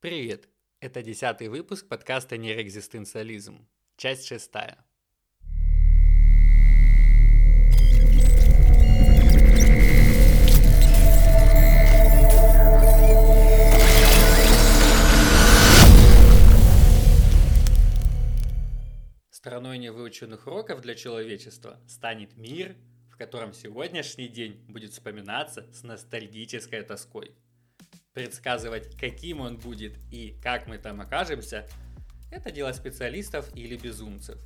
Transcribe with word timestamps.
Привет! 0.00 0.48
Это 0.80 1.02
десятый 1.02 1.48
выпуск 1.48 1.86
подкаста 1.86 2.38
«Нейроэкзистенциализм», 2.38 3.68
часть 3.98 4.24
шестая. 4.24 4.82
Стороной 19.30 19.76
невыученных 19.76 20.46
уроков 20.46 20.80
для 20.80 20.94
человечества 20.94 21.78
станет 21.86 22.38
мир, 22.38 22.74
в 23.10 23.18
котором 23.18 23.52
сегодняшний 23.52 24.28
день 24.28 24.64
будет 24.66 24.92
вспоминаться 24.92 25.70
с 25.74 25.82
ностальгической 25.82 26.80
тоской– 26.84 27.36
предсказывать, 28.14 28.96
каким 28.96 29.40
он 29.40 29.56
будет 29.56 29.94
и 30.10 30.36
как 30.42 30.66
мы 30.66 30.78
там 30.78 31.00
окажемся, 31.00 31.66
это 32.30 32.50
дело 32.50 32.72
специалистов 32.72 33.48
или 33.54 33.76
безумцев. 33.76 34.38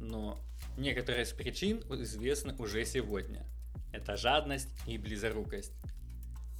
Но 0.00 0.38
некоторые 0.76 1.24
из 1.24 1.32
причин 1.32 1.80
известны 2.00 2.54
уже 2.56 2.84
сегодня. 2.84 3.46
Это 3.92 4.16
жадность 4.16 4.68
и 4.86 4.98
близорукость. 4.98 5.72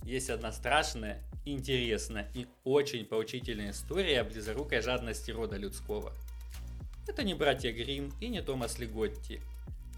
Есть 0.02 0.30
одна 0.30 0.52
страшная, 0.52 1.22
интересная 1.44 2.30
и 2.34 2.46
очень 2.64 3.04
поучительная 3.04 3.70
история 3.70 4.20
о 4.20 4.24
близорукой 4.24 4.82
жадности 4.82 5.30
рода 5.30 5.56
людского. 5.56 6.12
Это 7.06 7.22
не 7.22 7.34
братья 7.34 7.70
Грим 7.72 8.12
и 8.20 8.28
не 8.28 8.42
Томас 8.42 8.78
Лиготти. 8.78 9.40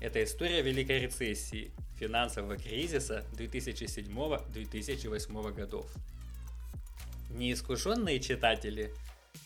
Это 0.00 0.22
история 0.22 0.62
Великой 0.62 1.00
рецессии, 1.00 1.72
финансового 1.98 2.56
кризиса 2.56 3.24
2007-2008 3.34 5.54
годов. 5.54 5.90
Неискушенные 7.36 8.18
читатели, 8.18 8.94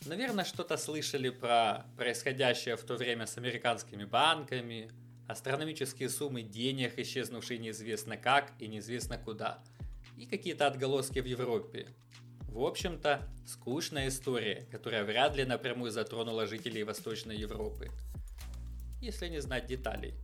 наверное, 0.07 0.45
что-то 0.45 0.77
слышали 0.77 1.29
про 1.29 1.85
происходящее 1.97 2.77
в 2.77 2.85
то 2.85 2.95
время 2.95 3.27
с 3.27 3.37
американскими 3.37 4.05
банками, 4.05 4.93
астрономические 5.27 6.09
суммы 6.09 6.43
денег, 6.43 7.01
исчезнувшие 7.01 7.59
неизвестно 7.59 8.17
как 8.17 8.53
и 8.61 8.69
неизвестно 8.69 9.19
куда, 9.19 9.61
и 10.17 10.25
какие-то 10.27 10.69
отголоски 10.69 11.19
в 11.19 11.25
Европе. 11.25 11.89
В 12.43 12.63
общем-то, 12.63 13.29
скучная 13.45 14.07
история, 14.07 14.69
которая 14.71 15.03
вряд 15.03 15.35
ли 15.35 15.45
напрямую 15.45 15.91
затронула 15.91 16.47
жителей 16.47 16.85
Восточной 16.85 17.37
Европы, 17.37 17.91
если 19.03 19.27
не 19.27 19.41
знать 19.41 19.67
деталей. 19.67 20.15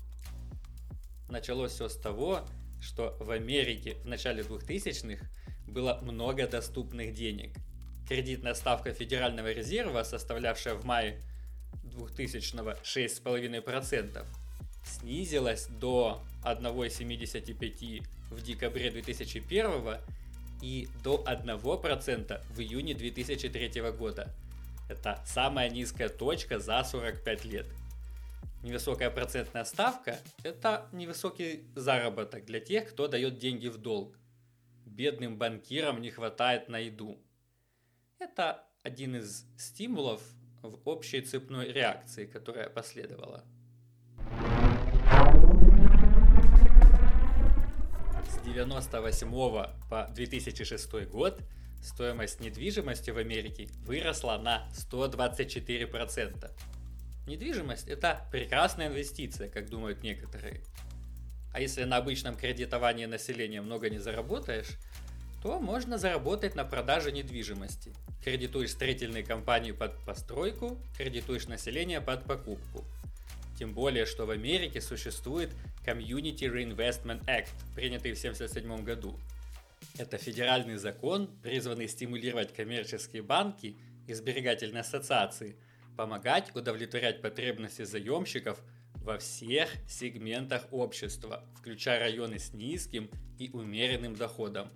Началось 1.28 1.72
все 1.72 1.88
с 1.88 1.96
того, 1.96 2.46
что 2.80 3.16
в 3.18 3.32
Америке 3.32 3.96
в 4.04 4.06
начале 4.06 4.44
2000-х 4.44 5.26
было 5.66 5.98
много 6.02 6.46
доступных 6.46 7.14
денег. 7.14 7.50
Кредитная 8.08 8.54
ставка 8.54 8.92
Федерального 8.92 9.52
резерва, 9.52 10.02
составлявшая 10.04 10.74
в 10.74 10.84
мае 10.84 11.20
2000-го 11.84 12.70
6,5%, 12.82 14.24
снизилась 14.84 15.66
до 15.66 16.22
1,75% 16.44 18.06
в 18.30 18.42
декабре 18.42 18.90
2001 18.90 19.70
и 20.62 20.88
до 21.02 21.24
1% 21.26 22.40
в 22.50 22.60
июне 22.60 22.94
2003 22.94 23.82
года. 23.92 24.32
Это 24.88 25.20
самая 25.26 25.68
низкая 25.68 26.08
точка 26.08 26.60
за 26.60 26.84
45 26.84 27.44
лет. 27.44 27.66
Невысокая 28.62 29.10
процентная 29.10 29.64
ставка– 29.64 30.18
это 30.42 30.88
невысокий 30.92 31.64
заработок 31.74 32.44
для 32.46 32.60
тех, 32.60 32.90
кто 32.90 33.08
дает 33.08 33.38
деньги 33.38 33.68
в 33.68 33.78
долг 33.78 34.16
бедным 34.96 35.36
банкирам 35.36 36.00
не 36.00 36.10
хватает 36.10 36.68
на 36.68 36.78
еду. 36.78 37.18
Это 38.18 38.64
один 38.82 39.16
из 39.16 39.44
стимулов 39.58 40.22
в 40.62 40.80
общей 40.88 41.20
цепной 41.20 41.70
реакции, 41.70 42.24
которая 42.24 42.70
последовала. 42.70 43.44
С 48.28 48.38
1998 48.38 49.90
по 49.90 50.08
2006 50.14 51.08
год 51.10 51.42
стоимость 51.82 52.40
недвижимости 52.40 53.10
в 53.10 53.18
Америке 53.18 53.68
выросла 53.84 54.38
на 54.38 54.66
124%. 54.72 56.50
Недвижимость– 57.26 57.88
это 57.88 58.26
прекрасная 58.32 58.88
инвестиция, 58.88 59.50
как 59.50 59.68
думают 59.68 60.02
некоторые– 60.02 60.62
а 61.56 61.60
если 61.60 61.84
на 61.84 61.96
обычном 61.96 62.36
кредитовании 62.36 63.06
населения 63.06 63.62
много 63.62 63.88
не 63.88 63.96
заработаешь, 63.96 64.76
то 65.42 65.58
можно 65.58 65.96
заработать 65.96 66.54
на 66.54 66.66
продаже 66.66 67.12
недвижимости. 67.12 67.94
Кредитуешь 68.22 68.72
строительные 68.72 69.22
компании 69.22 69.72
под 69.72 69.98
постройку, 70.04 70.78
кредитуешь 70.98 71.46
население 71.46 72.02
под 72.02 72.24
покупку. 72.26 72.84
Тем 73.58 73.72
более, 73.72 74.04
что 74.04 74.26
в 74.26 74.30
Америке 74.32 74.82
существует 74.82 75.48
Community 75.86 76.40
Reinvestment 76.40 77.24
Act, 77.24 77.48
принятый 77.74 78.12
в 78.12 78.18
1977 78.18 78.84
году. 78.84 79.18
Это 79.96 80.18
федеральный 80.18 80.76
закон, 80.76 81.26
призванный 81.42 81.88
стимулировать 81.88 82.52
коммерческие 82.52 83.22
банки 83.22 83.78
и 84.06 84.12
сберегательные 84.12 84.82
ассоциации, 84.82 85.56
помогать 85.96 86.54
удовлетворять 86.54 87.22
потребности 87.22 87.84
заемщиков– 87.84 88.60
во 89.06 89.18
всех 89.18 89.70
сегментах 89.88 90.66
общества, 90.72 91.44
включая 91.54 92.00
районы 92.00 92.40
с 92.40 92.52
низким 92.52 93.08
и 93.38 93.48
умеренным 93.52 94.16
доходом. 94.16 94.68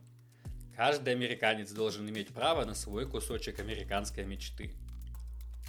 Каждый 0.76 1.14
американец 1.14 1.72
должен 1.72 2.08
иметь 2.08 2.28
право 2.28 2.64
на 2.64 2.76
свой 2.76 3.06
кусочек 3.06 3.58
американской 3.58 4.24
мечты. 4.24 4.72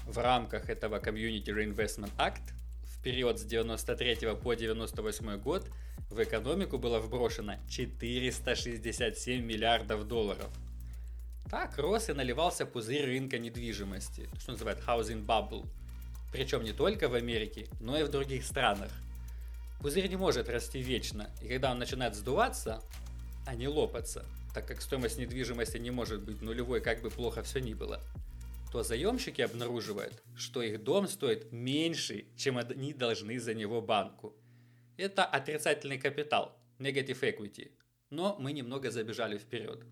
В 0.06 0.20
рамках 0.20 0.70
этого 0.70 1.00
Community 1.00 1.48
Reinvestment 1.48 2.16
Act 2.18 2.54
в 2.84 3.02
период 3.02 3.40
с 3.40 3.44
93 3.46 4.36
по 4.36 4.54
98 4.54 5.40
год 5.40 5.68
в 6.12 6.22
экономику 6.22 6.78
было 6.78 7.00
вброшено 7.00 7.56
467 7.68 9.44
миллиардов 9.44 10.08
долларов. 10.08 10.50
Так 11.50 11.80
рос 11.80 12.10
и 12.10 12.14
наливался 12.14 12.68
пузырь 12.68 13.06
рынка 13.06 13.40
недвижимости, 13.40 14.30
что 14.40 14.52
называют 14.52 14.80
housing 14.86 15.26
bubble– 15.26 15.66
причем 16.32 16.64
не 16.64 16.74
только 16.74 17.10
в 17.10 17.14
Америке, 17.14 17.68
но 17.80 17.98
и 17.98 18.04
в 18.04 18.10
других 18.10 18.46
странах. 18.46 18.92
Пузырь 19.82 20.08
не 20.08 20.16
может 20.16 20.50
расти 20.50 20.82
вечно, 20.82 21.30
и 21.42 21.48
когда 21.48 21.72
он 21.72 21.80
начинает 21.80 22.16
сдуваться, 22.16 22.82
а 23.48 23.56
не 23.56 23.68
лопаться, 23.68 24.26
так 24.54 24.68
как 24.68 24.82
стоимость 24.82 25.18
недвижимости 25.18 25.78
не 25.78 25.92
может 25.92 26.24
быть 26.24 26.42
нулевой, 26.42 26.82
как 26.82 27.02
бы 27.02 27.10
плохо 27.10 27.42
все 27.44 27.60
ни 27.60 27.74
было, 27.74 28.00
то 28.72 28.84
заемщики 28.84 29.42
обнаруживают, 29.42 30.22
что 30.36 30.62
их 30.62 30.84
дом 30.84 31.08
стоит 31.08 31.52
меньше, 31.52 32.26
чем 32.38 32.58
они 32.58 32.94
должны 32.94 33.40
за 33.40 33.54
него 33.54 33.82
банку. 33.82 34.36
Это 34.98 35.26
отрицательный 35.26 35.98
капитал, 35.98 36.58
negative 36.80 37.20
equity. 37.22 37.72
Но 38.10 38.38
мы 38.40 38.54
немного 38.54 38.92
забежали 38.92 39.38
вперед. 39.38 39.84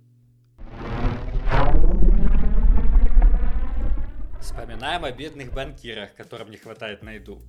Вспоминаем 4.41 5.03
о 5.03 5.11
бедных 5.11 5.53
банкирах, 5.53 6.15
которым 6.15 6.49
не 6.49 6.57
хватает 6.57 7.03
на 7.03 7.11
еду. 7.11 7.41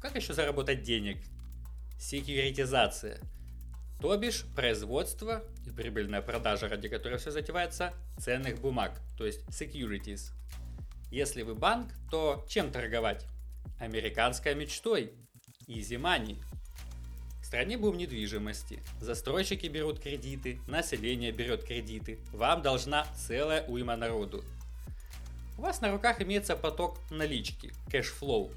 Как 0.00 0.16
еще 0.16 0.34
заработать 0.34 0.82
денег? 0.82 1.18
Секьюритизация. 1.98 3.20
То 4.00 4.16
бишь 4.16 4.44
производство 4.56 5.44
и 5.64 5.70
прибыльная 5.70 6.20
продажа, 6.20 6.68
ради 6.68 6.88
которой 6.88 7.18
все 7.18 7.30
затевается, 7.30 7.94
ценных 8.18 8.60
бумаг, 8.60 9.00
то 9.16 9.24
есть 9.24 9.42
securities. 9.48 10.32
Если 11.12 11.42
вы 11.42 11.54
банк, 11.54 11.92
то 12.10 12.44
чем 12.48 12.72
торговать? 12.72 13.24
Американской 13.78 14.56
мечтой. 14.56 15.12
Easy 15.68 15.96
money. 15.96 16.42
В 17.40 17.44
стране 17.44 17.78
бум 17.78 17.96
недвижимости. 17.96 18.82
Застройщики 19.00 19.66
берут 19.66 20.00
кредиты, 20.00 20.58
население 20.66 21.30
берет 21.30 21.62
кредиты. 21.62 22.18
Вам 22.32 22.62
должна 22.62 23.06
целая 23.14 23.64
уйма 23.66 23.94
народу. 23.94 24.42
У 25.58 25.62
вас 25.62 25.80
на 25.80 25.92
руках 25.92 26.20
имеется 26.22 26.56
поток 26.56 26.98
налички, 27.10 27.72
cash 27.90 28.17
flow. 28.17 28.50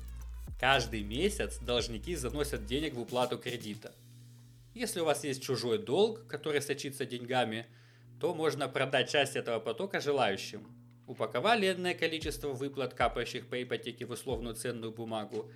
Каждый 0.60 1.04
месяц 1.04 1.58
должники 1.58 2.16
заносят 2.16 2.66
денег 2.66 2.94
в 2.94 3.02
уплату 3.02 3.38
кредита. 3.38 3.94
Если 4.74 5.02
у 5.02 5.06
вас 5.06 5.24
есть 5.24 5.44
чужой 5.44 5.78
долг, 5.78 6.26
который 6.28 6.62
сочится 6.62 7.06
деньгами, 7.06 7.66
то 8.20 8.34
можно 8.34 8.68
продать 8.70 9.10
часть 9.10 9.36
этого 9.36 9.60
потока 9.60 10.00
желающим. 10.00 10.66
Упаковали 11.06 11.72
энное 11.72 11.94
количество 11.94 12.50
выплат, 12.50 12.94
капающих 12.94 13.48
по 13.48 13.62
ипотеке 13.62 14.06
в 14.06 14.12
условную 14.12 14.56
ценную 14.56 14.92
бумагу, 14.92 15.52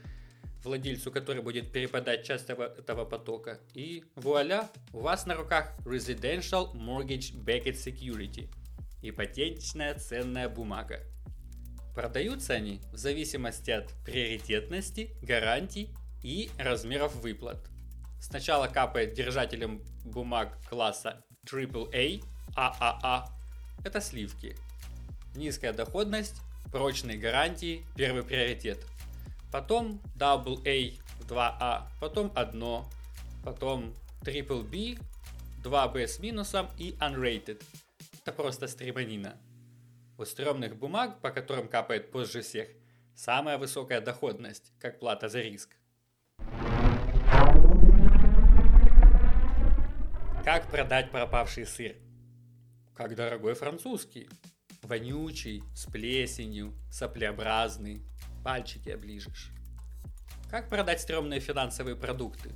владельцу, 0.64 1.12
который 1.12 1.42
будет 1.42 1.72
перепадать 1.72 2.26
часть 2.26 2.50
этого, 2.50 3.06
потока. 3.06 3.60
И 3.74 4.04
вуаля, 4.16 4.70
у 4.94 5.00
вас 5.00 5.26
на 5.26 5.36
руках 5.36 5.74
Residential 5.86 6.74
Mortgage 6.74 7.34
Backed 7.34 7.76
Security– 7.76 8.50
ипотечная 9.02 9.96
ценная 9.96 10.50
бумага. 10.50 11.00
Продаются 11.96 12.54
они 12.54 12.82
в 12.92 12.98
зависимости 12.98 13.72
от 13.72 13.92
приоритетности, 14.06 15.12
гарантий 15.22 15.90
и 16.24 16.50
размеров 16.58 17.16
выплат. 17.16 17.58
Сначала 18.22 18.68
капает 18.68 19.14
держателям 19.14 19.82
бумаг 20.06 20.58
класса 20.70 21.24
AAA, 21.46 22.24
AAA, 22.56 23.30
это 23.84 24.02
сливки. 24.02 24.56
Низкая 25.36 25.74
доходность, 25.74 26.36
прочные 26.72 27.18
гарантии, 27.18 27.86
первый 27.96 28.24
приоритет. 28.24 28.86
Потом 29.52 30.02
AA, 30.18 31.00
2A, 31.28 31.84
потом 32.00 32.32
одно, 32.36 32.90
потом 33.44 33.94
Triple 34.22 34.64
B, 34.64 35.02
2B 35.64 36.08
с 36.08 36.20
минусом 36.20 36.68
и 36.78 36.92
Unrated. 37.00 37.64
Это 38.22 38.34
просто 38.34 38.68
стреманина. 38.68 39.38
У 40.20 40.26
стрёмных 40.26 40.76
бумаг, 40.76 41.22
по 41.22 41.32
которым 41.32 41.70
капает 41.70 42.12
позже 42.12 42.42
всех, 42.42 42.68
самая 43.16 43.58
высокая 43.58 44.02
доходность, 44.02 44.74
как 44.78 45.00
плата 45.00 45.30
за 45.30 45.40
риск. 45.40 45.78
Как 50.44 50.70
продать 50.70 51.10
пропавший 51.10 51.66
сыр? 51.66 51.96
Как 52.94 53.16
дорогой 53.16 53.54
французский. 53.54 54.28
Вонючий, 54.82 55.64
с 55.74 55.86
плесенью, 55.86 56.74
соплеобразный. 56.92 58.02
Пальчики 58.44 58.90
оближешь. 58.90 59.52
Как 60.50 60.68
продать 60.68 61.00
стрёмные 61.00 61.40
финансовые 61.40 61.96
продукты? 61.96 62.52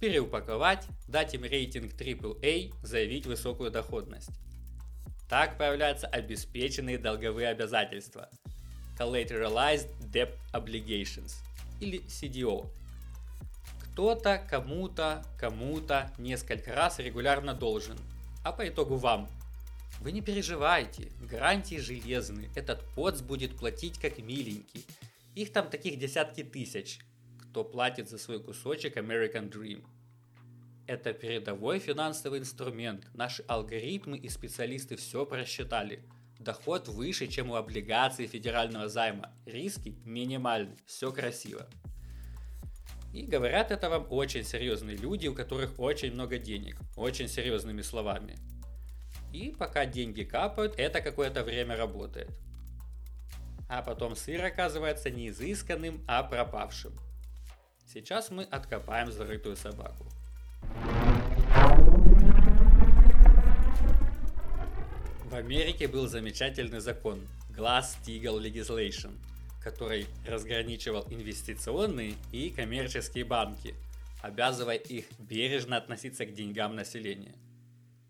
Переупаковать, 0.00 0.86
дать 1.08 1.34
им 1.34 1.42
рейтинг 1.42 1.94
AAA, 1.94 2.72
заявить 2.84 3.26
высокую 3.26 3.72
доходность. 3.72 4.45
Так 5.28 5.58
появляются 5.58 6.06
обеспеченные 6.06 6.98
долговые 6.98 7.48
обязательства. 7.48 8.28
Collateralized 8.98 9.88
Debt 10.12 10.34
Obligations 10.52 11.34
или 11.80 12.00
CDO 12.06 12.70
кто-то 13.96 14.46
кому-то, 14.50 15.24
кому-то 15.40 16.12
несколько 16.18 16.74
раз 16.74 16.98
регулярно 16.98 17.54
должен, 17.54 17.96
а 18.44 18.52
по 18.52 18.68
итогу 18.68 18.96
вам. 18.96 19.26
Вы 20.00 20.12
не 20.12 20.20
переживайте, 20.20 21.10
гарантии 21.22 21.76
железные, 21.76 22.50
этот 22.54 22.84
поц 22.94 23.22
будет 23.22 23.56
платить 23.56 23.98
как 23.98 24.18
миленький. 24.18 24.84
Их 25.34 25.50
там 25.50 25.70
таких 25.70 25.98
десятки 25.98 26.44
тысяч, 26.44 26.98
кто 27.40 27.64
платит 27.64 28.10
за 28.10 28.18
свой 28.18 28.38
кусочек 28.38 28.98
American 28.98 29.50
Dream. 29.50 29.82
Это 30.86 31.12
передовой 31.12 31.80
финансовый 31.80 32.38
инструмент, 32.38 33.08
наши 33.12 33.42
алгоритмы 33.48 34.18
и 34.18 34.28
специалисты 34.28 34.94
все 34.94 35.26
просчитали. 35.26 36.04
Доход 36.38 36.86
выше, 36.86 37.26
чем 37.26 37.50
у 37.50 37.56
облигаций 37.56 38.28
федерального 38.28 38.88
займа, 38.88 39.32
риски 39.46 39.96
минимальны, 40.04 40.76
все 40.86 41.10
красиво. 41.10 41.66
И 43.12 43.26
говорят 43.26 43.72
это 43.72 43.90
вам 43.90 44.06
очень 44.10 44.44
серьезные 44.44 44.96
люди, 44.96 45.26
у 45.26 45.34
которых 45.34 45.80
очень 45.80 46.12
много 46.12 46.38
денег, 46.38 46.76
очень 46.96 47.26
серьезными 47.26 47.82
словами. 47.82 48.36
И 49.32 49.56
пока 49.58 49.86
деньги 49.86 50.22
капают, 50.22 50.74
это 50.78 51.00
какое-то 51.00 51.42
время 51.42 51.76
работает. 51.76 52.30
А 53.68 53.82
потом 53.82 54.14
сыр 54.14 54.44
оказывается 54.44 55.10
не 55.10 55.30
изысканным, 55.30 56.04
а 56.06 56.22
пропавшим. 56.22 56.92
Сейчас 57.92 58.30
мы 58.30 58.44
откопаем 58.44 59.10
зарытую 59.10 59.56
собаку. 59.56 60.06
Америке 65.36 65.88
был 65.88 66.08
замечательный 66.08 66.80
закон 66.80 67.20
Glass-Steagall 67.50 68.40
Legislation– 68.42 69.12
который 69.66 70.06
разграничивал 70.24 71.04
инвестиционные 71.10 72.14
и 72.30 72.50
коммерческие 72.50 73.24
банки, 73.24 73.74
обязывая 74.22 74.76
их 74.76 75.06
бережно 75.18 75.76
относиться 75.76 76.24
к 76.24 76.32
деньгам 76.32 76.76
населения. 76.76 77.34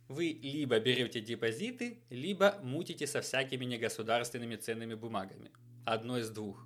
Вы 0.06 0.38
либо 0.43 0.78
берете 0.78 1.23
депозиты, 1.23 1.99
либо 2.11 2.58
мутите 2.62 3.06
со 3.06 3.23
всякими 3.23 3.64
негосударственными 3.64 4.56
ценными 4.56 4.93
бумагами. 4.94 5.50
Одно 5.87 6.19
из 6.19 6.28
двух. 6.28 6.62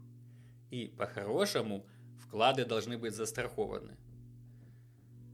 И 0.73 0.89
по-хорошему 0.99 1.87
вклады 2.19 2.65
должны 2.65 2.99
быть 2.99 3.15
застрахованы. 3.15 3.97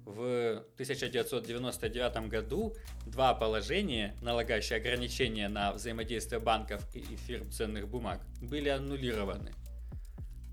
В 0.06 0.62
1999 0.74 2.28
году 2.28 2.76
два 3.06 3.34
положения, 3.34 4.14
налагающие 4.22 4.76
ограничения 4.78 5.48
на 5.48 5.72
взаимодействие 5.72 6.40
банков 6.40 6.80
и 6.94 7.02
фирм 7.16 7.50
ценных 7.50 7.88
бумаг, 7.88 8.20
были 8.40 8.68
аннулированы. 8.68 9.52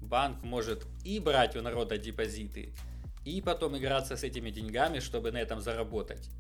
Банк 0.01 0.41
может 0.41 0.87
и 1.05 1.19
брать 1.19 1.55
у 1.55 1.61
народа 1.61 1.99
депозиты, 1.99 2.73
и 3.25 3.41
потом 3.41 3.77
играться 3.77 4.17
с 4.17 4.23
этими 4.23 4.49
деньгами, 4.49 4.97
чтобы 4.97 5.31
на 5.31 5.37
этом 5.37 5.61
заработать. 5.61 6.31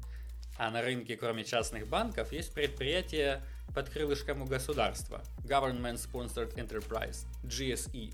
А 0.57 0.71
на 0.71 0.81
рынке, 0.81 1.15
кроме 1.15 1.43
частных 1.43 1.87
банков, 1.87 2.31
есть 2.31 2.51
предприятия 2.51 3.43
под 3.75 3.89
крылышком 3.89 4.41
у 4.41 4.45
государства 4.45 5.21
Government 5.43 6.01
Sponsored 6.01 6.55
Enterprise, 6.55 7.27
GSE, 7.43 8.11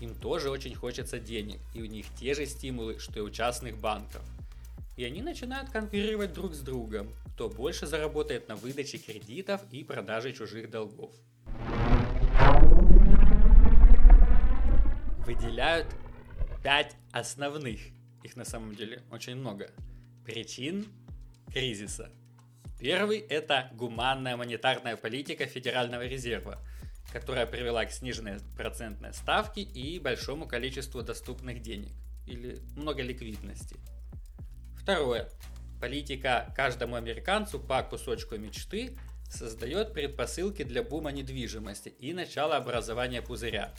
им 0.00 0.14
тоже 0.14 0.50
очень 0.50 0.74
хочется 0.74 1.18
денег, 1.18 1.58
и 1.74 1.82
у 1.82 1.86
них 1.86 2.06
те 2.18 2.34
же 2.34 2.46
стимулы, 2.46 2.98
что 2.98 3.18
и 3.18 3.22
у 3.22 3.30
частных 3.30 3.78
банков. 3.78 4.22
И 4.96 5.04
они 5.04 5.22
начинают 5.22 5.70
конкурировать 5.70 6.32
друг 6.32 6.54
с 6.54 6.60
другом, 6.60 7.12
кто 7.34 7.48
больше 7.48 7.86
заработает 7.86 8.48
на 8.48 8.56
выдаче 8.56 8.98
кредитов 8.98 9.60
и 9.70 9.84
продаже 9.84 10.32
чужих 10.32 10.70
долгов. 10.70 11.12
Выделяют 15.26 15.86
5 16.62 16.96
основных, 17.12 17.80
их 18.22 18.36
на 18.36 18.44
самом 18.44 18.74
деле 18.74 19.02
очень 19.10 19.36
много, 19.36 19.70
причин 20.24 20.86
кризиса. 21.52 22.10
Первый– 22.80 23.18
это 23.28 23.70
гуманная 23.74 24.36
монетарная 24.36 24.96
политика 24.96 25.46
Федерального 25.46 26.06
резерва– 26.06 26.58
которая 27.12 27.46
привела 27.46 27.84
к 27.84 27.92
сниженной 27.92 28.38
процентной 28.56 29.14
ставке 29.14 29.62
и 29.62 29.98
большому 29.98 30.46
количеству 30.46 31.02
доступных 31.02 31.62
денег 31.62 31.92
или 32.26 32.60
много 32.76 33.02
ликвидности. 33.02 33.76
Второе. 34.76 35.28
Политика 35.80 36.52
каждому 36.56 36.96
американцу 36.96 37.60
по 37.60 37.82
кусочку 37.82 38.36
мечты 38.36 38.96
создает 39.30 39.92
предпосылки 39.92 40.64
для 40.64 40.82
бума 40.82 41.12
недвижимости 41.12 41.88
и 41.88 42.12
начала 42.12 42.56
образования 42.56 43.22
пузыря. 43.22 43.72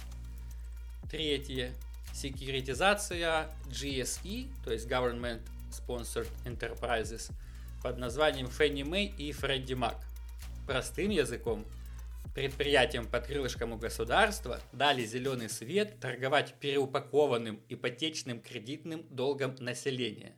Третье. 1.09 1.73
Секьюритизация 2.13 3.49
GSE, 3.67 4.51
то 4.63 4.71
есть 4.71 4.87
Government 4.87 5.41
Sponsored 5.71 6.27
Enterprises, 6.45 7.31
под 7.83 7.97
названием 7.97 8.47
Fannie 8.47 8.83
Mae 8.83 9.15
и 9.15 9.31
Freddie 9.31 9.77
Mac. 9.77 9.97
Простым 10.65 11.11
языком– 11.11 11.65
предприятиям 12.39 13.05
под 13.05 13.27
крылышком 13.27 13.73
у 13.73 13.77
государства 13.77 14.61
дали 14.71 15.03
зеленый 15.05 15.49
свет 15.49 15.99
торговать 15.99 16.53
переупакованным 16.59 17.59
ипотечным 17.67 18.39
кредитным 18.39 19.05
долгом 19.09 19.55
населения, 19.59 20.35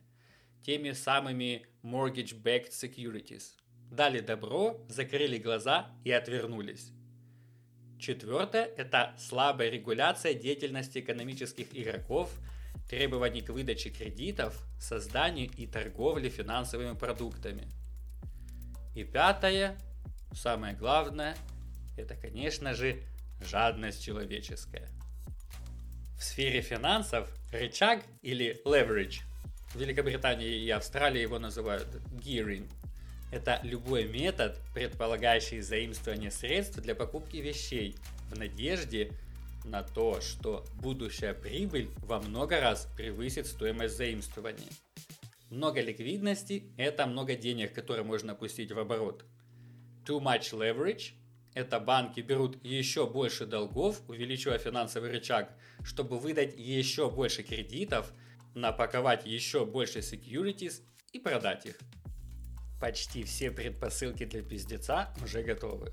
теми 0.64 0.92
самыми 0.92 1.66
mortgage-backed 1.82 2.70
securities. 2.70 3.52
Дали 3.90 4.20
добро, 4.20 4.84
закрыли 4.88 5.38
глаза 5.38 5.90
и 6.02 6.10
отвернулись. 6.10 6.90
Четвертое– 8.00 8.64
это 8.76 9.14
слабая 9.16 9.68
регуляция 9.68 10.34
деятельности 10.34 10.98
экономических 10.98 11.66
игроков, 11.72 12.32
требований 12.90 13.42
к 13.42 13.50
выдаче 13.50 13.90
кредитов, 13.90 14.60
созданию 14.80 15.48
и 15.56 15.68
торговле 15.68 16.30
финансовыми 16.30 16.96
продуктами. 16.98 17.68
И 18.96 19.04
пятое, 19.04 19.78
самое 20.32 20.74
главное– 20.74 21.36
это, 21.96 22.16
конечно 22.16 22.74
же, 22.74 23.02
жадность 23.40 24.02
человеческая. 24.02 24.88
В 26.18 26.24
сфере 26.24 26.60
финансов 26.60 27.28
рычаг 27.52 28.02
или 28.22 28.60
leverage, 28.64 29.22
в 29.74 29.80
Великобритании 29.80 30.62
и 30.62 30.70
Австралии 30.70 31.20
его 31.20 31.38
называют 31.38 31.88
gearing, 32.12 32.70
это 33.32 33.60
любой 33.62 34.04
метод, 34.04 34.58
предполагающий 34.74 35.62
заимствование 35.62 36.30
средств 36.30 36.78
для 36.80 36.94
покупки 36.94 37.38
вещей 37.38 37.96
в 38.30 38.38
надежде 38.38 39.10
на 39.64 39.82
то, 39.82 40.20
что 40.20 40.66
будущая 40.74 41.32
прибыль 41.32 41.88
во 42.02 42.20
много 42.20 42.60
раз 42.60 42.88
превысит 42.96 43.46
стоимость 43.46 43.96
заимствования. 43.96 44.70
Много 45.48 45.80
ликвидности– 45.80 46.64
это 46.76 47.06
много 47.06 47.34
денег, 47.34 47.72
которые 47.72 48.04
можно 48.04 48.34
пустить 48.34 48.72
в 48.72 48.78
оборот. 48.78 49.24
Too 50.06 50.20
much 50.20 50.52
leverage 50.52 51.12
это 51.54 51.80
банки 51.80 52.20
берут 52.20 52.62
еще 52.64 53.06
больше 53.06 53.44
долгов, 53.46 54.00
увеличивая 54.08 54.58
финансовый 54.58 55.10
рычаг, 55.10 55.50
чтобы 55.84 56.18
выдать 56.18 56.54
еще 56.56 57.10
больше 57.10 57.42
кредитов, 57.42 58.12
напаковать 58.54 59.26
еще 59.26 59.66
больше 59.66 59.98
securities 59.98 60.82
и 61.12 61.18
продать 61.18 61.66
их. 61.66 61.78
Почти 62.80 63.22
все 63.24 63.50
предпосылки 63.50 64.24
для 64.24 64.42
пиздеца 64.42 65.14
уже 65.22 65.42
готовы. 65.42 65.92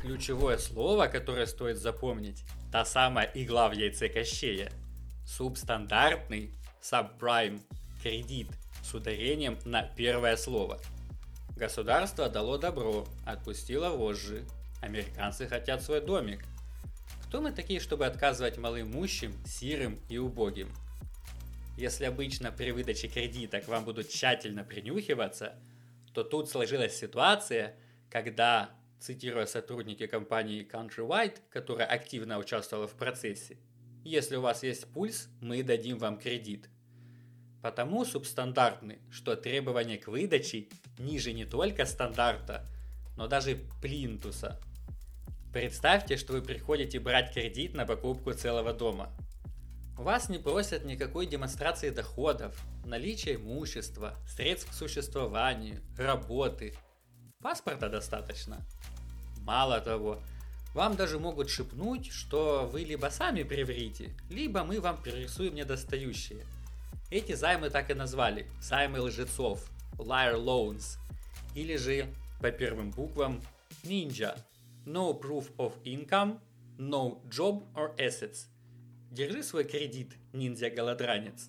Ключевое 0.00 0.56
слово, 0.56 1.08
которое 1.08 1.46
стоит 1.46 1.76
запомнить, 1.76 2.44
та 2.72 2.86
самая 2.86 3.30
игла 3.34 3.68
в 3.68 3.72
яйце 3.72 4.08
Кощея. 4.08 4.72
Субстандартный, 5.26 6.54
subprime, 6.80 7.60
кредит– 8.02 8.48
с 8.88 8.94
ударением 8.94 9.58
на 9.66 9.82
первое 9.82 10.36
слово. 10.36 10.80
Государство 11.56 12.30
дало 12.30 12.56
добро, 12.56 13.06
отпустило 13.26 13.90
вожжи. 13.90 14.46
Американцы 14.80 15.46
хотят 15.46 15.82
свой 15.82 16.00
домик. 16.00 16.42
Кто 17.24 17.42
мы 17.42 17.52
такие, 17.52 17.80
чтобы 17.80 18.06
отказывать 18.06 18.56
малоимущим, 18.56 19.34
сирым 19.44 19.98
и 20.08 20.16
убогим? 20.16 20.70
Если 21.76 22.06
обычно 22.06 22.50
при 22.50 22.70
выдаче 22.70 23.08
кредита 23.08 23.60
к 23.60 23.68
вам 23.68 23.84
будут 23.84 24.08
тщательно 24.08 24.64
принюхиваться, 24.64 25.54
то 26.14 26.24
тут 26.24 26.48
сложилась 26.48 26.96
ситуация, 26.96 27.76
когда, 28.10 28.70
цитируя 29.00 29.44
сотрудники 29.44 30.06
компании 30.06 30.66
Countrywide, 30.66 31.40
которая 31.50 31.86
активно 31.86 32.38
участвовала 32.38 32.88
в 32.88 32.94
процессе, 32.94 33.58
если 34.02 34.36
у 34.36 34.40
вас 34.40 34.62
есть 34.62 34.86
пульс, 34.86 35.28
мы 35.42 35.62
дадим 35.62 35.98
вам 35.98 36.18
кредит. 36.18 36.70
Потому 37.62 38.04
субстандартны, 38.04 38.98
что 39.10 39.34
требования 39.36 39.98
к 39.98 40.08
выдаче 40.08 40.68
ниже 40.98 41.32
не 41.32 41.44
только 41.44 41.86
стандарта, 41.86 42.64
но 43.16 43.26
даже 43.26 43.58
плинтуса. 43.82 44.60
Представьте, 45.52 46.16
что 46.16 46.34
вы 46.34 46.42
приходите 46.42 47.00
брать 47.00 47.32
кредит 47.32 47.74
на 47.74 47.84
покупку 47.84 48.32
целого 48.32 48.72
дома. 48.72 49.10
Вас 49.96 50.28
не 50.28 50.38
просят 50.38 50.84
никакой 50.84 51.26
демонстрации 51.26 51.90
доходов, 51.90 52.56
наличия 52.84 53.34
имущества, 53.34 54.14
средств 54.28 54.70
к 54.70 54.74
существованию, 54.74 55.80
работы. 55.96 56.74
Паспорта 57.42 57.88
достаточно. 57.88 58.64
Мало 59.40 59.80
того, 59.80 60.22
вам 60.74 60.94
даже 60.94 61.18
могут 61.18 61.50
шепнуть, 61.50 62.12
что 62.12 62.68
вы 62.70 62.82
либо 62.82 63.06
сами 63.06 63.42
приврите, 63.42 64.14
либо 64.30 64.62
мы 64.62 64.80
вам 64.80 65.02
перерисуем 65.02 65.56
недостающие. 65.56 66.44
Эти 67.10 67.32
займы 67.32 67.70
так 67.70 67.90
и 67.90 67.94
назвали– 67.94 68.46
займы 68.60 69.00
лжецов, 69.00 69.66
liar 69.98 70.36
loans, 70.36 70.98
или 71.54 71.76
же 71.76 72.06
по 72.40 72.50
первым 72.50 72.90
буквам 72.90 73.40
Ninja– 73.82 74.38
no 74.84 75.18
proof 75.18 75.50
of 75.56 75.72
income, 75.84 76.38
no 76.78 77.22
job 77.30 77.64
or 77.74 77.96
assets. 77.96 78.48
Держи 79.10 79.42
свой 79.42 79.64
кредит, 79.64 80.16
ниндзя-голодранец. 80.32 81.48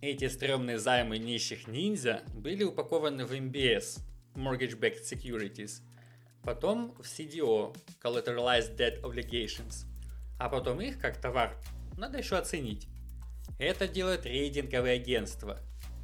Эти 0.00 0.28
стрёмные 0.28 0.78
займы 0.78 1.18
нищих 1.18 1.68
ниндзя 1.68 2.22
были 2.34 2.64
упакованы 2.64 3.24
в 3.24 3.32
MBS– 3.32 4.00
Mortgage 4.34 4.78
Backed 4.78 5.04
Securities– 5.04 5.82
потом 6.42 6.94
в 6.98 7.02
CDO, 7.02 7.76
Collateralized 8.02 8.76
Debt 8.76 9.00
Obligations, 9.02 9.86
а 10.38 10.48
потом 10.48 10.80
их 10.80 10.98
как 10.98 11.20
товар 11.20 11.56
надо 11.96 12.18
еще 12.18 12.36
оценить. 12.36 12.88
Это 13.58 13.86
делают 13.86 14.26
рейтинговые 14.26 14.96
агентства, 14.96 15.58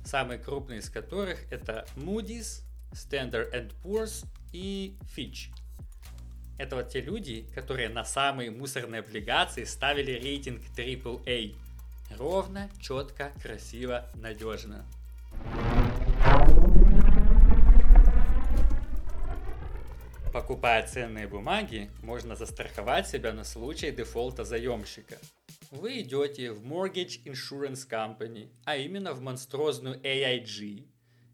самые 0.04 0.38
крупные 0.38 0.80
из 0.80 0.90
которых 0.90 1.50
это 1.52 1.86
Moody's, 1.96 2.62
Standard 2.92 3.72
Poor's 3.82 4.24
и 4.52 4.96
Fitch. 5.16 5.52
Это 6.58 6.76
вот 6.76 6.88
те 6.88 7.00
люди, 7.00 7.46
которые 7.54 7.88
на 7.88 8.04
самые 8.04 8.50
мусорные 8.50 9.00
облигации 9.00 9.64
ставили 9.64 10.12
рейтинг 10.12 10.60
AAA. 10.76 11.54
Ровно, 12.16 12.68
четко, 12.80 13.32
красиво, 13.40 14.08
надежно. 14.14 14.84
Покупая 20.32 20.86
ценные 20.86 21.26
бумаги, 21.26 21.90
можно 22.02 22.36
застраховать 22.36 23.08
себя 23.08 23.32
на 23.32 23.44
случай 23.44 23.90
дефолта 23.90 24.44
заемщика. 24.44 25.16
Вы 25.70 26.00
идете 26.00 26.52
в 26.52 26.64
Mortgage 26.64 27.22
Insurance 27.24 27.86
Company, 27.86 28.48
а 28.64 28.78
именно 28.78 29.12
в 29.12 29.20
монструозную 29.20 30.00
AIG, 30.00 30.88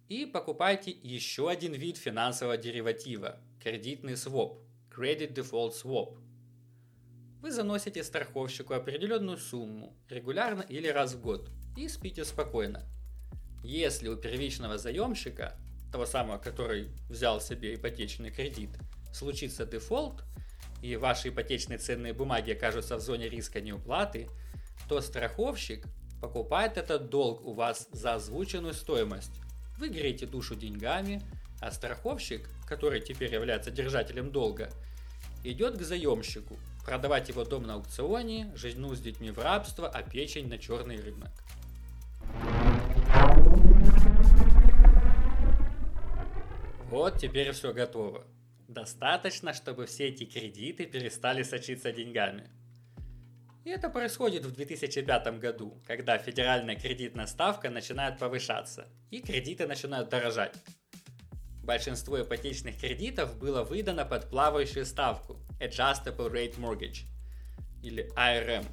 и 0.09 0.27
покупаете 0.27 0.91
еще 0.91 1.49
один 1.49 1.73
вид 1.73 1.97
финансового 1.99 2.57
дериватива– 2.57 3.39
кредитный 3.63 4.17
своп– 4.17 4.59
Credit 4.91 5.33
Default 5.33 5.75
Swap. 5.81 6.19
Вы 7.43 7.53
заносите 7.53 8.03
страховщику 8.03 8.75
определенную 8.75 9.39
сумму, 9.39 9.97
регулярно 10.09 10.63
или 10.63 10.89
раз 10.89 11.15
в 11.15 11.21
год, 11.21 11.49
и 11.77 11.87
спите 11.87 12.25
спокойно. 12.25 12.83
Если 13.63 14.09
у 14.09 14.17
первичного 14.17 14.79
заемщика 14.79 15.57
того 15.93 16.07
самого, 16.07 16.39
который 16.39 16.89
взял 17.09 17.41
себе 17.41 17.77
ипотечный 17.77 18.33
кредит, 18.33 18.71
случится 19.13 19.65
дефолт, 19.65 20.25
и 20.85 20.97
ваши 20.97 21.31
ипотечные 21.31 21.79
ценные 21.79 22.13
бумаги 22.13 22.51
окажутся 22.51 22.97
в 22.99 23.01
зоне 23.01 23.31
риска 23.31 23.63
неуплаты, 23.63 24.29
то 24.87 25.01
страховщик 25.01 25.87
покупает 26.21 26.77
этот 26.77 27.09
долг 27.09 27.41
у 27.47 27.55
вас 27.55 27.89
за 27.91 28.17
озвученную 28.17 28.75
стоимость. 28.75 29.33
Вы 29.79 29.89
греете 29.89 30.27
душу 30.27 30.55
деньгами, 30.55 31.23
а 31.63 31.71
страховщик, 31.71 32.51
который 32.69 33.01
теперь 33.01 33.33
является 33.33 33.71
держателем 33.71 34.31
долга, 34.31 34.69
идет 35.43 35.79
к 35.79 35.83
заемщику, 35.83 36.59
продавать 36.85 37.31
его 37.31 37.45
дом 37.45 37.63
на 37.63 37.75
аукционе, 37.75 38.53
жену 38.55 38.95
с 38.95 39.01
детьми 39.01 39.31
в 39.31 39.39
рабство, 39.39 39.89
а 39.89 40.03
печень 40.03 40.49
на 40.49 40.59
черный 40.59 41.01
рынок. 41.01 41.33
Вот 46.91 47.19
теперь 47.19 47.53
все 47.53 47.73
готово. 47.73 48.27
Достаточно, 48.75 49.55
чтобы 49.55 49.87
все 49.87 50.09
эти 50.09 50.25
кредиты 50.25 50.85
перестали 50.87 51.45
сочиться 51.45 51.93
деньгами. 51.93 52.51
И 53.65 53.71
это 53.71 53.89
происходит 53.89 54.45
в 54.45 54.53
2005 54.53 55.39
году, 55.39 55.81
когда 55.87 56.19
федеральная 56.19 56.75
кредитная 56.75 57.27
ставка 57.27 57.71
начинает 57.71 58.19
повышаться, 58.19 58.89
и 59.13 59.21
кредиты 59.21 59.69
начинают 59.69 60.09
дорожать. 60.09 60.57
Большинство 61.63 62.21
ипотечных 62.21 62.77
кредитов 62.77 63.39
было 63.39 63.63
выдано 63.63 64.05
под 64.05 64.29
плавающую 64.29 64.85
ставку 64.85 65.39
Adjustable 65.61 66.29
Rate 66.29 66.59
Mortgage, 66.59 67.07
или 67.81 68.11
ARM. 68.17 68.67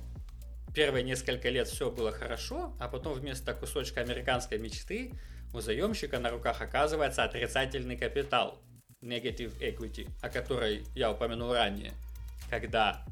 Первые 0.73 1.03
несколько 1.03 1.49
лет 1.49 1.67
все 1.67 1.91
было 1.91 2.11
хорошо, 2.11 2.75
а 2.79 2.87
потом 2.87 3.13
вместо 3.13 3.53
кусочка 3.53 4.01
американской 4.01 4.57
мечты 4.57 5.11
у 5.53 5.61
заемщика 5.61 6.17
на 6.17 6.31
руках 6.31 6.59
оказывается 6.59 7.23
отрицательный 7.23 7.97
капитал, 7.97 8.63
negative 9.01 9.57
equity, 9.59 10.09
о 10.21 10.29
которой 10.29 10.83
я 10.95 11.11
упомянул 11.11 11.53
ранее, 11.53 11.93
когда 12.49 13.05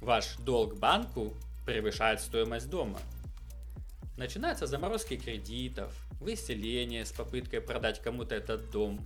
ваш 0.00 0.36
долг 0.36 0.78
банку 0.78 1.34
превышает 1.66 2.20
стоимость 2.20 2.68
дома. 2.68 3.00
Начинаются 4.16 4.66
заморозки 4.66 5.16
кредитов, 5.16 5.94
выселение 6.20 7.04
с 7.04 7.12
попыткой 7.12 7.60
продать 7.60 8.02
кому-то 8.02 8.34
этот 8.34 8.70
дом. 8.70 9.00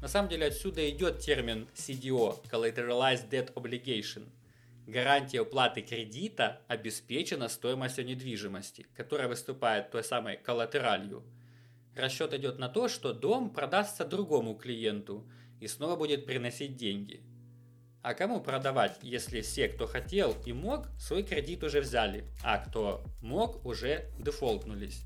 На 0.00 0.08
самом 0.08 0.30
деле 0.30 0.46
отсюда 0.46 0.88
идет 0.88 1.20
термин 1.20 1.68
CDO, 1.74 2.42
Collateralized 2.50 3.28
Debt 3.28 3.52
Obligation. 3.54 4.28
Гарантия 4.86 5.42
уплаты 5.42 5.82
кредита 5.82 6.62
обеспечена 6.68 7.48
стоимостью 7.48 8.06
недвижимости, 8.06 8.86
которая 8.96 9.28
выступает 9.28 9.90
той 9.90 10.02
самой 10.02 10.36
коллатералью– 10.36 11.22
Расчет 11.96 12.32
идет 12.34 12.58
на 12.58 12.68
то, 12.68 12.88
что 12.88 13.12
дом 13.12 13.50
продастся 13.50 14.04
другому 14.04 14.54
клиенту 14.54 15.26
и 15.60 15.68
снова 15.68 15.96
будет 15.96 16.26
приносить 16.26 16.76
деньги. 16.76 17.22
А 18.02 18.14
кому 18.14 18.40
продавать, 18.40 18.98
если 19.02 19.42
все, 19.42 19.68
кто 19.68 19.86
хотел 19.86 20.34
и 20.46 20.52
мог, 20.52 20.88
свой 20.98 21.22
кредит 21.22 21.62
уже 21.62 21.80
взяли, 21.80 22.24
а 22.42 22.58
кто 22.58 23.04
мог, 23.20 23.64
уже 23.64 24.06
дефолтнулись? 24.18 25.04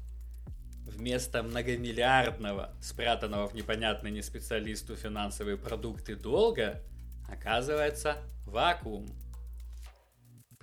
Вместо 0.86 1.42
многомиллиардного, 1.42 2.72
спрятанного 2.80 3.48
в 3.48 3.54
непонятной 3.54 4.12
не 4.12 4.22
специалисту 4.22 4.94
финансовые 4.94 5.56
продукты 5.56 6.14
долга, 6.14 6.82
оказывается 7.28 8.18
вакуум– 8.46 9.08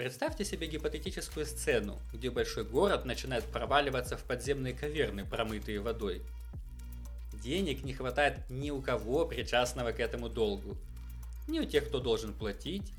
Представьте 0.01 0.45
себе 0.45 0.65
гипотетическую 0.65 1.45
сцену, 1.45 1.99
где 2.11 2.31
большой 2.31 2.63
город 2.63 3.05
начинает 3.05 3.43
проваливаться 3.43 4.17
в 4.17 4.23
подземные 4.23 4.73
каверны, 4.73 5.25
промытые 5.25 5.79
водой. 5.79 6.23
Денег 7.41 7.83
не 7.83 7.93
хватает 7.93 8.49
ни 8.49 8.69
у 8.71 8.81
кого 8.81 9.25
причастного 9.25 9.91
к 9.91 9.99
этому 9.99 10.29
долгу. 10.29 10.77
Ни 11.47 11.59
у 11.59 11.65
тех, 11.65 11.87
кто 11.87 11.99
должен 11.99 12.33
платить, 12.33 12.93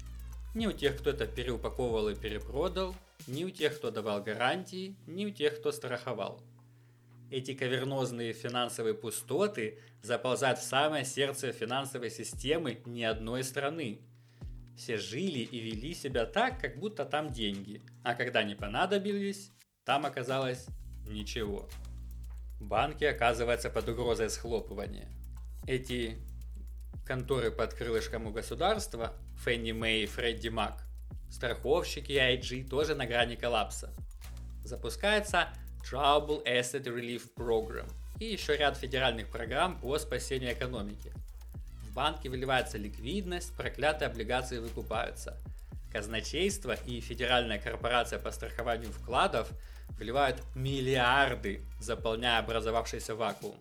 ни 0.55 0.67
у 0.67 0.73
тех, 0.73 0.99
кто 0.99 1.11
это 1.11 1.27
переупаковывал 1.27 2.09
и 2.09 2.15
перепродал, 2.15 2.95
ни 3.27 3.45
у 3.45 3.51
тех, 3.51 3.77
кто 3.77 3.91
давал 3.91 4.23
гарантии, 4.23 4.97
ни 5.07 5.27
у 5.27 5.31
тех, 5.31 5.59
кто 5.59 5.73
страховал. 5.73 6.43
Эти 7.31 7.55
кавернозные 7.55 8.33
финансовые 8.33 8.95
пустоты 8.95 9.79
заползают 10.03 10.59
в 10.59 10.65
самое 10.65 11.05
сердце 11.05 11.53
финансовой 11.53 12.11
системы 12.11 12.81
ни 12.85 13.03
одной 13.03 13.45
страны– 13.45 14.01
все 14.77 14.97
жили 14.97 15.41
и 15.41 15.61
вели 15.61 15.95
себя 15.95 16.27
так, 16.27 16.61
как 16.61 16.79
будто 16.79 17.05
там 17.05 17.31
деньги, 17.31 17.81
а 18.03 18.15
когда 18.15 18.43
не 18.43 18.55
понадобились, 18.55 19.53
там 19.85 20.07
оказалось 20.07 20.67
ничего. 21.07 21.69
Банки 22.63 23.05
оказываются 23.05 23.71
под 23.71 23.89
угрозой 23.89 24.31
схлопывания. 24.31 25.09
Эти 25.67 26.17
конторы 27.05 27.51
под 27.51 27.75
крылышком 27.75 28.27
у 28.27 28.31
государства, 28.31 29.13
Фенни 29.45 29.73
Мэй 29.73 30.05
и 30.05 30.07
Фредди 30.07 30.49
Мак, 30.49 30.85
страховщики 31.29 32.13
и 32.13 32.19
IG 32.19 32.69
тоже 32.69 32.95
на 32.95 33.05
грани 33.05 33.35
коллапса. 33.35 33.91
Запускается 34.65 35.49
Trouble 35.83 36.45
Asset 36.47 36.85
Relief 36.85 37.35
Program 37.37 37.91
и 38.21 38.27
еще 38.27 38.57
ряд 38.57 38.77
федеральных 38.77 39.29
программ 39.29 39.81
по 39.81 39.99
спасению 39.99 40.53
экономики. 40.53 41.13
В 41.83 41.95
банки 41.95 42.29
выливается 42.29 42.79
ликвидность, 42.79 43.57
проклятые 43.57 44.09
облигации 44.09 44.59
выкупаются. 44.59 45.37
Казначейство 45.93 46.75
и 46.87 47.01
Федеральная 47.01 47.59
корпорация 47.59 48.21
по 48.21 48.31
страхованию 48.31 48.93
вкладов 48.93 49.51
вливают 49.99 50.43
миллиарды, 50.55 51.61
заполняя 51.81 52.39
образовавшийся 52.39 53.15
вакуум. 53.15 53.57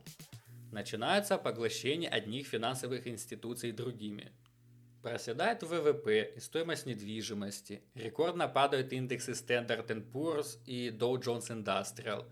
Начинается 0.71 1.37
поглощение 1.37 2.09
одних 2.09 2.47
финансовых 2.47 3.05
институций 3.05 3.71
другими. 3.71 4.31
Проседает 5.01 5.63
ВВП 5.63 6.33
и 6.35 6.39
стоимость 6.39 6.85
недвижимости. 6.85 7.81
Рекордно 7.95 8.47
падают 8.47 8.93
индексы 8.93 9.31
Standard 9.31 9.87
Poor's 10.11 10.59
и 10.65 10.89
Dow 10.89 11.19
Jones 11.19 11.49
Industrial. 11.49 12.25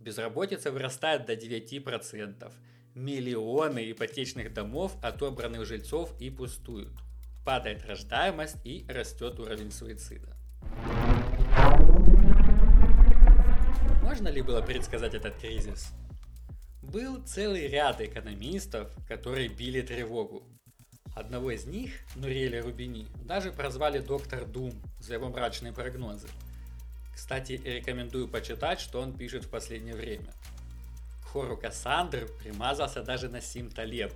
Безработица 0.00 0.70
вырастает 0.70 1.26
до 1.26 1.34
9%. 1.34 2.52
Миллионы 2.94 3.90
ипотечных 3.90 4.54
домов 4.54 4.96
отобраны 5.02 5.60
у 5.60 5.64
жильцов 5.64 6.14
и 6.20 6.30
пустуют. 6.30 6.92
Падает 7.44 7.84
рождаемость 7.84 8.58
и 8.64 8.86
растет 8.88 9.40
уровень 9.40 9.72
суицида. 9.72 10.31
Можно 14.12 14.28
ли 14.28 14.42
было 14.42 14.60
предсказать 14.60 15.14
этот 15.14 15.36
кризис? 15.36 15.88
Был 16.82 17.24
целый 17.24 17.66
ряд 17.66 18.02
экономистов, 18.02 18.94
которые 19.08 19.48
били 19.48 19.80
тревогу. 19.80 20.42
Одного 21.16 21.50
из 21.50 21.64
них, 21.64 21.92
Нуреля 22.14 22.62
Рубини, 22.62 23.06
даже 23.24 23.52
прозвали 23.52 24.00
доктор 24.00 24.44
Дум 24.44 24.74
за 25.00 25.14
его 25.14 25.30
мрачные 25.30 25.72
прогнозы. 25.72 26.28
Кстати, 27.14 27.52
рекомендую 27.64 28.28
почитать, 28.28 28.80
что 28.80 29.00
он 29.00 29.16
пишет 29.16 29.46
в 29.46 29.48
последнее 29.48 29.94
время. 29.94 30.30
К 31.22 31.28
хору 31.28 31.56
Кассандр 31.56 32.28
примазался 32.42 33.02
даже 33.02 33.30
Насим 33.30 33.70
Талеб 33.70 34.12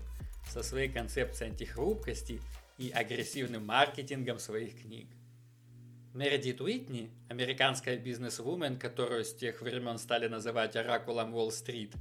со 0.50 0.62
своей 0.62 0.90
концепцией 0.90 1.52
антихрупкости 1.52 2.42
и 2.76 2.90
агрессивным 2.90 3.64
маркетингом 3.64 4.40
своих 4.40 4.78
книг. 4.82 5.08
Мередит 6.16 6.62
Уитни, 6.62 7.10
американская 7.28 7.98
бизнес-вумен, 7.98 8.78
которую 8.78 9.22
с 9.22 9.34
тех 9.34 9.60
времен 9.60 9.98
стали 9.98 10.28
называть 10.28 10.74
оракулом 10.74 11.34
Уолл-стрит, 11.34 11.92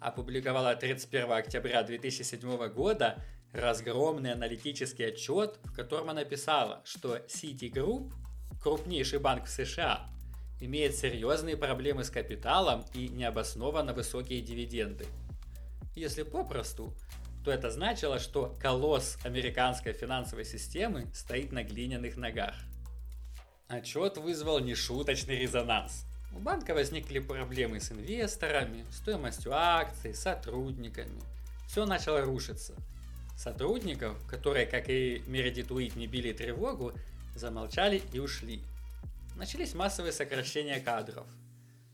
опубликовала 0.00 0.74
31 0.74 1.30
октября 1.30 1.82
2007 1.82 2.68
года 2.68 3.22
разгромный 3.52 4.32
аналитический 4.32 5.08
отчет, 5.08 5.58
в 5.64 5.74
котором 5.74 6.08
она 6.08 6.22
написала, 6.22 6.80
что 6.86 7.18
Citigroup, 7.28 8.10
крупнейший 8.62 9.18
банк 9.18 9.44
в 9.44 9.50
США, 9.50 10.08
имеет 10.58 10.96
серьезные 10.96 11.58
проблемы 11.58 12.04
с 12.04 12.08
капиталом 12.08 12.86
и 12.94 13.08
необоснованно 13.08 13.92
высокие 13.92 14.40
дивиденды. 14.40 15.04
Если 15.94 16.22
попросту, 16.22 16.94
то 17.44 17.50
это 17.50 17.70
значило, 17.70 18.18
что 18.20 18.56
колосс 18.58 19.18
американской 19.22 19.92
финансовой 19.92 20.46
системы 20.46 21.10
стоит 21.12 21.52
на 21.52 21.62
глиняных 21.62 22.16
ногах. 22.16 22.54
Отчет 23.70 24.18
вызвал 24.18 24.58
нешуточный 24.58 25.38
резонанс. 25.38 26.04
У 26.34 26.38
банка 26.38 26.74
возникли 26.74 27.20
проблемы 27.20 27.80
с 27.80 27.90
инвесторами, 27.90 28.84
стоимостью 28.92 29.52
акций, 29.54 30.12
сотрудниками. 30.12 31.22
Все 31.66 31.86
начало 31.86 32.20
рушиться– 32.20 32.74
Сотрудников, 33.40 34.22
которые, 34.26 34.66
как 34.66 34.90
и 34.90 35.22
Мередит 35.26 35.70
Уит, 35.70 35.96
не 35.96 36.06
били 36.06 36.34
тревогу, 36.34 36.92
замолчали 37.34 38.02
и 38.12 38.18
ушли. 38.18 38.60
Начались 39.34 39.72
массовые 39.72 40.12
сокращения 40.12 40.78
кадров. 40.78 41.26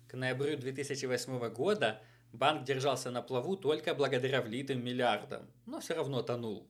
К 0.09 0.15
ноябрю 0.15 0.59
2008 0.59 1.49
года 1.51 2.03
банк 2.33 2.65
держался 2.65 3.13
на 3.13 3.23
плаву 3.23 3.57
только 3.57 3.95
благодаря 3.95 4.43
влитым 4.43 4.85
миллиардам, 4.85 5.49
но 5.67 5.79
все 5.79 5.95
равно 5.95 6.21
тонул. 6.21 6.67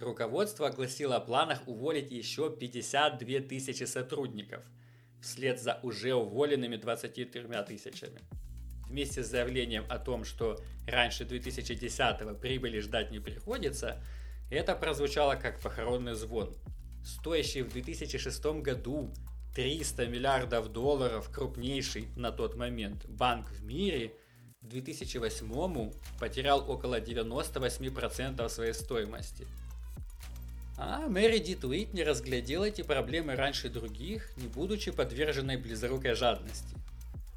Руководство 0.00 0.68
огласило 0.68 1.16
о 1.16 1.20
планах 1.20 1.60
уволить 1.66 2.10
еще 2.10 2.50
52 2.50 3.40
тысячи 3.40 3.84
сотрудников, 3.84 4.64
вслед 5.20 5.60
за 5.60 5.78
уже 5.82 6.14
уволенными 6.14 6.76
23 6.76 7.24
тысячами 7.66 8.20
вместе 8.90 9.22
с 9.22 9.28
заявлением 9.28 9.86
о 9.88 9.98
том, 9.98 10.24
что 10.24 10.58
раньше 10.86 11.24
2010-го 11.24 12.34
прибыли 12.34 12.80
ждать 12.80 13.10
не 13.10 13.20
приходится, 13.20 14.02
это 14.50 14.74
прозвучало 14.74 15.36
как 15.36 15.60
похоронный 15.60 16.14
звон. 16.14 16.54
Стоящий 17.04 17.62
в 17.62 17.72
2006 17.72 18.44
году 18.62 19.12
300 19.54 20.06
миллиардов 20.06 20.72
долларов 20.72 21.30
крупнейший 21.32 22.08
на 22.16 22.32
тот 22.32 22.56
момент 22.56 23.06
банк 23.06 23.48
в 23.50 23.64
мире 23.64 24.14
в 24.60 24.68
2008 24.68 25.92
потерял 26.18 26.68
около 26.70 27.00
98% 27.00 28.48
своей 28.48 28.74
стоимости. 28.74 29.46
А 30.82 31.08
Мэри 31.08 31.38
Дит 31.38 31.62
Уитни 31.64 32.00
разглядела 32.00 32.64
эти 32.64 32.82
проблемы 32.82 33.36
раньше 33.36 33.68
других, 33.68 34.34
не 34.38 34.48
будучи 34.48 34.90
подверженной 34.90 35.58
близорукой 35.58 36.14
жадности 36.14 36.74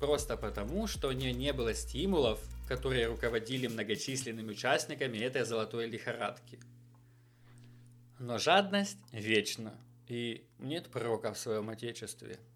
просто 0.04 0.36
потому, 0.36 0.86
что 0.86 1.08
у 1.08 1.12
нее 1.14 1.32
не 1.32 1.54
было 1.54 1.74
стимулов, 1.74 2.42
которые 2.68 3.08
руководили 3.08 3.68
многочисленными 3.68 4.52
участниками 4.52 5.18
этой 5.18 5.46
золотой 5.46 5.88
лихорадки. 5.88 6.60
Но 8.20 8.38
жадность 8.38 8.98
вечна, 9.14 9.74
и 10.10 10.46
нет 10.60 10.90
пророка 10.90 11.32
в 11.32 11.38
своем 11.38 11.70
отечестве– 11.70 12.38